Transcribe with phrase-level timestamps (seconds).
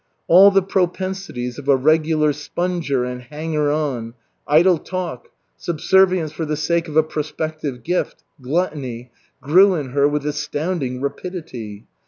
[0.27, 4.15] All the propensities of a regular sponger and hanger on,
[4.47, 9.11] idle talk, subservience for the sake of a prospective gift, gluttony,
[9.41, 11.85] grew in her with astounding rapidity.